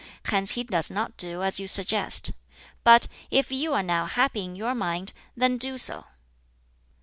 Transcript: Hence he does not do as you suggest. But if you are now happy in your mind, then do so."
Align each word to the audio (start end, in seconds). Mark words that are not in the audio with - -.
Hence 0.25 0.53
he 0.53 0.63
does 0.63 0.89
not 0.89 1.15
do 1.15 1.43
as 1.43 1.59
you 1.59 1.67
suggest. 1.67 2.31
But 2.83 3.07
if 3.29 3.51
you 3.51 3.75
are 3.75 3.83
now 3.83 4.07
happy 4.07 4.43
in 4.43 4.55
your 4.55 4.73
mind, 4.73 5.13
then 5.37 5.59
do 5.59 5.77
so." 5.77 6.05